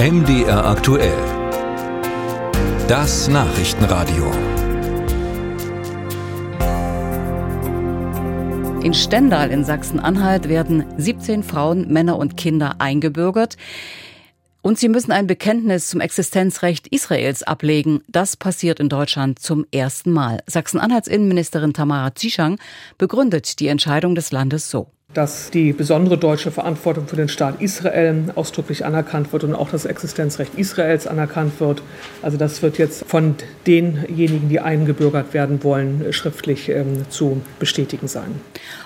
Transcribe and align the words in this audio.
MDR 0.00 0.64
aktuell. 0.64 1.18
Das 2.86 3.26
Nachrichtenradio. 3.26 4.30
In 8.84 8.94
Stendal 8.94 9.50
in 9.50 9.64
Sachsen-Anhalt 9.64 10.48
werden 10.48 10.84
17 10.98 11.42
Frauen, 11.42 11.92
Männer 11.92 12.16
und 12.16 12.36
Kinder 12.36 12.76
eingebürgert. 12.78 13.56
Und 14.62 14.78
sie 14.78 14.88
müssen 14.88 15.10
ein 15.10 15.26
Bekenntnis 15.26 15.88
zum 15.88 16.00
Existenzrecht 16.00 16.86
Israels 16.86 17.42
ablegen. 17.42 18.04
Das 18.06 18.36
passiert 18.36 18.78
in 18.78 18.88
Deutschland 18.88 19.40
zum 19.40 19.66
ersten 19.72 20.12
Mal. 20.12 20.44
Sachsen-Anhalts 20.46 21.08
Innenministerin 21.08 21.74
Tamara 21.74 22.14
Zieschang 22.14 22.60
begründet 22.98 23.58
die 23.58 23.66
Entscheidung 23.66 24.14
des 24.14 24.30
Landes 24.30 24.70
so 24.70 24.92
dass 25.14 25.50
die 25.50 25.72
besondere 25.72 26.18
deutsche 26.18 26.50
Verantwortung 26.50 27.08
für 27.08 27.16
den 27.16 27.30
Staat 27.30 27.62
Israel 27.62 28.24
ausdrücklich 28.34 28.84
anerkannt 28.84 29.32
wird 29.32 29.42
und 29.42 29.54
auch 29.54 29.70
das 29.70 29.86
Existenzrecht 29.86 30.54
Israels 30.56 31.06
anerkannt 31.06 31.60
wird. 31.60 31.82
Also 32.20 32.36
das 32.36 32.60
wird 32.60 32.76
jetzt 32.76 33.06
von 33.06 33.34
denjenigen, 33.66 34.50
die 34.50 34.60
eingebürgert 34.60 35.32
werden 35.32 35.64
wollen, 35.64 36.12
schriftlich 36.12 36.68
ähm, 36.68 37.06
zu 37.08 37.40
bestätigen 37.58 38.06
sein. 38.06 38.38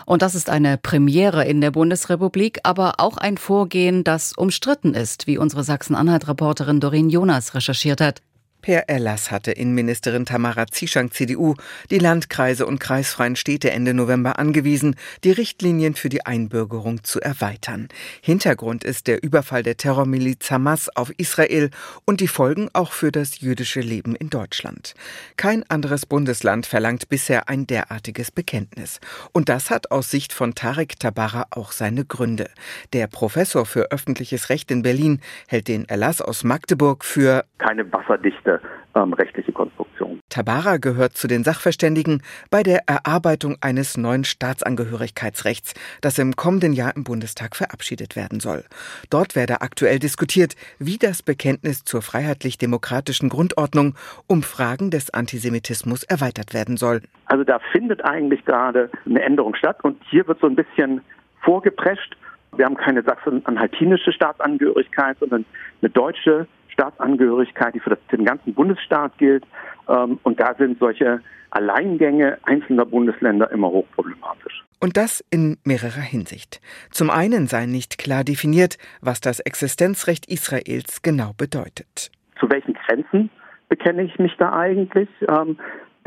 Und 0.06 0.22
das 0.22 0.36
ist 0.36 0.48
eine 0.48 0.78
Premiere 0.78 1.44
in 1.44 1.60
der 1.60 1.72
Bundesrepublik, 1.72 2.60
aber 2.62 2.94
auch 2.98 3.16
ein 3.16 3.36
Vorgehen, 3.36 4.04
das 4.04 4.32
umstritten 4.32 4.94
ist, 4.94 5.27
wie 5.27 5.38
unsere 5.38 5.64
Sachsen-Anhalt-Reporterin 5.64 6.78
Doreen 6.78 7.10
Jonas 7.10 7.54
recherchiert 7.56 8.00
hat. 8.00 8.22
Per 8.62 8.88
Erlass 8.88 9.32
hatte 9.32 9.50
Innenministerin 9.50 10.24
Tamara 10.24 10.68
Zieschank 10.68 11.12
CDU 11.12 11.56
die 11.90 11.98
Landkreise 11.98 12.64
und 12.64 12.78
kreisfreien 12.78 13.34
Städte 13.34 13.72
Ende 13.72 13.92
November 13.92 14.38
angewiesen, 14.38 14.94
die 15.24 15.32
Richtlinien 15.32 15.96
für 15.96 16.08
die 16.08 16.24
Einbürgerung 16.24 17.02
zu 17.02 17.20
erweitern. 17.20 17.88
Hintergrund 18.20 18.84
ist 18.84 19.08
der 19.08 19.24
Überfall 19.24 19.64
der 19.64 19.76
Terrormiliz 19.76 20.48
Hamas 20.52 20.88
auf 20.94 21.10
Israel 21.16 21.70
und 22.04 22.20
die 22.20 22.28
Folgen 22.28 22.68
auch 22.72 22.92
für 22.92 23.10
das 23.10 23.41
jüdische 23.41 23.80
Leben 23.80 24.14
in 24.14 24.30
Deutschland. 24.30 24.94
Kein 25.36 25.69
anderes 25.69 26.06
Bundesland 26.06 26.64
verlangt 26.64 27.08
bisher 27.08 27.48
ein 27.48 27.66
derartiges 27.66 28.30
Bekenntnis. 28.30 29.00
Und 29.32 29.48
das 29.48 29.70
hat 29.70 29.91
aus 29.91 30.08
Sicht 30.12 30.32
von 30.32 30.54
Tarek 30.54 31.00
Tabara 31.00 31.47
auch 31.50 31.72
seine 31.72 32.04
Gründe. 32.04 32.48
Der 32.92 33.08
Professor 33.08 33.66
für 33.66 33.91
öffentliches 33.91 34.50
Recht 34.50 34.70
in 34.70 34.82
Berlin 34.82 35.20
hält 35.48 35.66
den 35.66 35.88
Erlass 35.88 36.20
aus 36.20 36.44
Magdeburg 36.44 37.04
für 37.04 37.44
keine 37.58 37.91
wasserdichte 37.92 38.52
ähm, 38.95 39.12
rechtliche 39.12 39.53
Konstruktion. 39.53 40.20
Tabara 40.28 40.77
gehört 40.78 41.12
zu 41.12 41.28
den 41.28 41.45
Sachverständigen 41.45 42.22
bei 42.50 42.62
der 42.62 42.89
Erarbeitung 42.89 43.56
eines 43.61 43.97
neuen 43.97 44.25
Staatsangehörigkeitsrechts, 44.25 45.75
das 46.00 46.19
im 46.19 46.36
kommenden 46.36 46.72
Jahr 46.72 46.94
im 46.97 47.05
Bundestag 47.05 47.56
verabschiedet 47.56 48.17
werden 48.17 48.41
soll. 48.41 48.64
Dort 49.11 49.36
werde 49.36 49.61
aktuell 49.61 49.98
diskutiert, 49.98 50.55
wie 50.78 50.98
das 50.98 51.22
Bekenntnis 51.22 51.84
zur 51.84 52.03
freiheitlich-demokratischen 52.03 53.28
Grundordnung 53.28 53.94
um 54.27 54.42
Fragen 54.42 54.91
des 54.91 55.12
Antisemitismus 55.12 56.03
erweitert 56.05 56.55
werden 56.55 56.77
soll. 56.77 57.03
Also 57.27 57.44
da 57.44 57.59
findet 57.70 58.05
eigentlich 58.05 58.44
gerade 58.44 58.91
eine 59.06 59.22
Änderung 59.22 59.55
statt 59.55 59.78
und 59.83 60.00
hier 60.11 60.27
wird 60.28 60.41
so 60.41 60.47
ein 60.47 60.56
bisschen 60.56 61.00
vorgeprescht. 61.42 62.16
Wir 62.56 62.66
haben 62.66 62.77
keine 62.77 63.03
sachsen-anhaltinische 63.03 64.12
Staatsangehörigkeit, 64.12 65.19
sondern 65.19 65.44
eine 65.81 65.91
deutsche 65.91 66.47
Staatsangehörigkeit, 66.73 67.75
die 67.75 67.81
für, 67.81 67.91
das, 67.91 67.98
für 68.09 68.17
den 68.17 68.27
ganzen 68.27 68.55
Bundesstaat 68.55 69.17
gilt. 69.19 69.45
Ähm, 69.89 70.19
und 70.23 70.41
da 70.41 70.55
sind 70.55 70.78
solche 70.78 71.20
Alleingänge 71.51 72.39
einzelner 72.45 72.87
Bundesländer 72.87 73.51
immer 73.51 73.69
hochproblematisch. 73.69 74.65
Und 74.81 74.97
das 74.97 75.25
in 75.31 75.59
mehrerer 75.65 76.00
Hinsicht. 76.00 76.61
Zum 76.91 77.11
einen 77.11 77.47
sei 77.47 77.67
nicht 77.67 77.98
klar 77.98 78.25
definiert, 78.25 78.78
was 79.00 79.20
das 79.20 79.39
Existenzrecht 79.39 80.27
Israels 80.27 81.03
genau 81.03 81.33
bedeutet. 81.37 82.11
Zu 82.41 82.50
welchen 82.50 82.75
Grenzen 82.75 83.31
bekenne 83.69 84.03
ich 84.03 84.19
mich 84.19 84.34
da 84.39 84.53
eigentlich? 84.53 85.09
Ähm, 85.28 85.56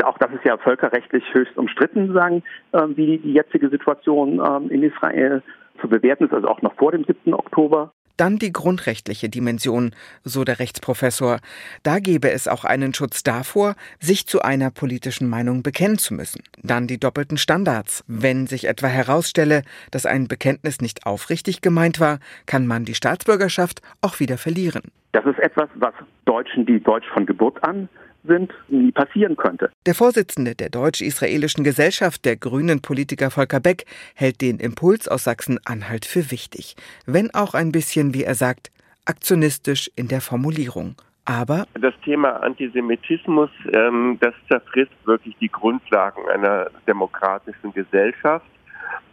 auch 0.04 0.18
das 0.18 0.32
ist 0.34 0.44
ja 0.44 0.58
völkerrechtlich 0.58 1.24
höchst 1.34 1.58
umstritten, 1.58 2.14
sagen, 2.14 2.44
äh, 2.74 2.82
wie 2.96 3.18
die 3.18 3.34
jetzige 3.34 3.70
Situation 3.70 4.42
ähm, 4.46 4.70
in 4.70 4.84
Israel 4.84 5.42
zu 5.80 5.88
bewerten 5.88 6.26
ist, 6.26 6.34
also 6.34 6.48
auch 6.48 6.62
noch 6.62 6.76
vor 6.76 6.92
dem 6.92 7.06
7. 7.06 7.34
Oktober. 7.34 7.94
Dann 8.18 8.38
die 8.38 8.54
grundrechtliche 8.54 9.30
Dimension, 9.30 9.92
so 10.24 10.44
der 10.44 10.60
Rechtsprofessor. 10.60 11.40
Da 11.84 12.00
gebe 12.00 12.32
es 12.32 12.48
auch 12.48 12.64
einen 12.64 12.94
Schutz 12.94 13.24
davor, 13.24 13.76
sich 14.00 14.28
zu 14.28 14.42
einer 14.42 14.72
politischen 14.72 15.30
Meinung 15.30 15.64
bekennen 15.64 15.98
zu 15.98 16.14
müssen. 16.14 16.44
Dann 16.64 16.88
die 16.88 17.00
doppelten 17.00 17.38
Standards. 17.38 18.04
Wenn 18.08 18.48
sich 18.48 18.68
etwa 18.68 18.88
herausstelle, 18.88 19.64
dass 19.92 20.06
ein 20.06 20.28
Bekenntnis 20.28 20.82
nicht 20.82 21.06
aufrichtig 21.06 21.62
gemeint 21.62 22.00
war, 22.00 22.20
kann 22.46 22.68
man 22.68 22.86
die 22.86 22.96
Staatsbürgerschaft 22.96 23.82
auch 24.02 24.20
wieder 24.20 24.38
verlieren. 24.38 24.84
Das 25.12 25.26
ist 25.26 25.40
etwas, 25.40 25.70
was 25.76 25.94
Deutschen, 26.26 26.66
die 26.66 26.82
Deutsch 26.82 27.08
von 27.14 27.26
Geburt 27.26 27.64
an 27.64 27.88
sind, 28.28 28.54
nie 28.68 28.92
passieren 28.92 29.36
könnte. 29.36 29.72
Der 29.86 29.96
Vorsitzende 29.96 30.56
der 30.56 30.70
deutsch-israelischen 30.70 31.64
Gesellschaft, 31.64 32.26
der 32.26 32.36
grünen 32.36 32.82
Politiker 32.82 33.32
Volker 33.32 33.60
Beck, 33.60 33.86
hält 34.16 34.42
den 34.42 34.60
Impuls 34.60 35.08
aus 35.08 35.24
Sachsen-Anhalt 35.24 36.06
für 36.06 36.32
wichtig. 36.32 36.76
Wenn 37.06 37.34
auch 37.34 37.54
ein 37.54 37.72
bisschen, 37.72 38.14
wie 38.14 38.24
er 38.24 38.36
sagt, 38.36 38.72
aktionistisch 39.06 39.90
in 39.96 40.08
der 40.08 40.22
Formulierung. 40.22 40.96
Aber 41.26 41.66
das 41.74 41.94
Thema 42.04 42.44
Antisemitismus, 42.44 43.50
ähm, 43.74 44.18
das 44.22 44.34
zerfrisst 44.48 44.94
wirklich 45.06 45.36
die 45.42 45.50
Grundlagen 45.50 46.22
einer 46.30 46.70
demokratischen 46.88 47.74
Gesellschaft. 47.74 48.46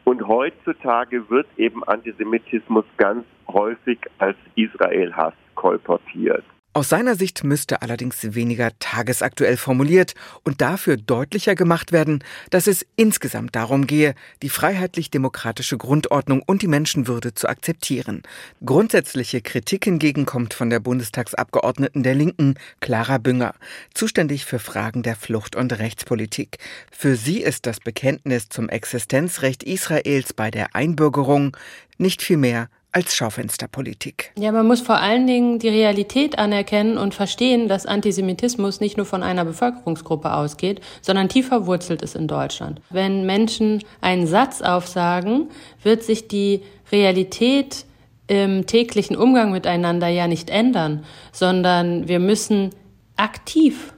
Und 0.05 0.27
heutzutage 0.27 1.29
wird 1.31 1.47
eben 1.56 1.83
Antisemitismus 1.84 2.84
ganz 2.99 3.25
häufig 3.49 3.99
als 4.19 4.37
Israel-Hass 4.56 5.34
kolportiert. 5.55 6.44
Aus 6.75 6.88
seiner 6.88 7.16
Sicht 7.16 7.44
müsste 7.44 7.83
allerdings 7.83 8.34
weniger 8.34 8.71
tagesaktuell 8.78 9.59
formuliert 9.59 10.15
und 10.43 10.62
dafür 10.62 10.97
deutlicher 10.97 11.55
gemacht 11.55 11.93
werden, 11.93 12.25
dass 12.49 12.66
es 12.66 12.87
insgesamt 12.97 13.55
darum 13.55 13.87
gehe, 13.87 14.15
die 14.43 14.49
freiheitlich-demokratische 14.49 15.77
Grundordnung 15.77 16.43
und 16.47 16.62
die 16.62 16.69
Menschenwürde 16.69 17.34
zu 17.34 17.47
akzeptieren. 17.47 18.22
Grundsätzliche 18.65 19.43
Kritik 19.43 19.84
hingegen 19.84 20.25
kommt 20.25 20.55
von 20.55 20.71
der 20.71 20.81
Bundestagsabgeordneten 20.81 22.03
der 22.03 22.15
Linken, 22.15 22.55
Clara 22.81 23.19
Bünger, 23.19 23.53
zuständig 23.93 24.47
für 24.47 24.59
Fragen 24.59 25.03
der 25.03 25.16
Flucht- 25.16 25.56
und 25.56 25.78
Rechtspolitik. 25.78 26.56
Für 26.91 27.16
sie 27.16 27.43
ist 27.43 27.66
das 27.66 27.81
Bekenntnis 27.81 28.49
zum 28.49 28.71
Existenzrecht 28.71 29.62
Israels 29.62 30.32
bei 30.32 30.50
der 30.50 30.75
Einbürgerung 30.75 31.55
nicht 31.99 32.22
viel 32.22 32.38
mehr 32.38 32.71
als 32.93 33.15
Schaufensterpolitik. 33.15 34.33
Ja, 34.39 34.53
man 34.53 34.67
muss 34.67 34.83
vor 34.83 34.99
allen 34.99 35.27
Dingen 35.27 35.59
die 35.59 35.71
Realität 35.71 36.39
anerkennen 36.39 36.99
und 36.99 37.15
verstehen, 37.15 37.67
dass 37.67 37.87
Antisemitismus 37.87 38.81
nicht 38.81 38.99
nur 38.99 39.07
von 39.07 39.23
einer 39.23 39.47
Bevölkerungsgruppe 39.47 40.33
ausgeht, 40.33 40.81
sondern 41.01 41.31
tief 41.31 41.49
verwurzelt 41.49 42.03
ist 42.03 42.15
in 42.15 42.29
Deutschland. 42.29 42.81
Wenn 42.91 43.25
Menschen 43.25 43.83
einen 44.03 44.27
Satz 44.27 44.61
aufsagen, 44.61 45.49
wird 45.83 46.03
sich 46.03 46.29
die 46.29 46.63
Realität 46.93 47.87
im 48.27 48.67
täglichen 48.67 49.17
Umgang 49.17 49.53
miteinander 49.53 50.09
ja 50.09 50.29
nicht 50.29 50.51
ändern, 50.51 51.05
sondern 51.33 52.09
wir 52.09 52.21
müssen 52.21 52.71
aktiv 53.17 53.95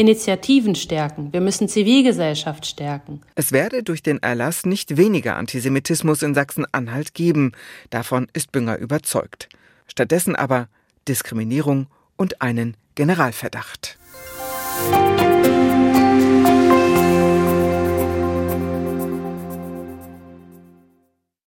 Initiativen 0.00 0.74
stärken. 0.74 1.30
Wir 1.30 1.42
müssen 1.42 1.68
Zivilgesellschaft 1.68 2.64
stärken. 2.64 3.20
Es 3.34 3.52
werde 3.52 3.82
durch 3.82 4.02
den 4.02 4.22
Erlass 4.22 4.64
nicht 4.64 4.96
weniger 4.96 5.36
Antisemitismus 5.36 6.22
in 6.22 6.34
Sachsen-Anhalt 6.34 7.12
geben. 7.12 7.52
Davon 7.90 8.26
ist 8.32 8.50
Bünger 8.50 8.78
überzeugt. 8.78 9.50
Stattdessen 9.86 10.34
aber 10.34 10.68
Diskriminierung 11.06 11.86
und 12.16 12.40
einen 12.40 12.78
Generalverdacht. 12.94 13.98